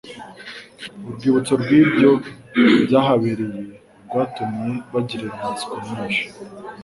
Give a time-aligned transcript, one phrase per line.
[1.07, 2.11] Urwibutso rw'ibyo
[2.85, 3.61] byahabereye
[4.05, 6.23] rwatumye bagirira amatsiko menshi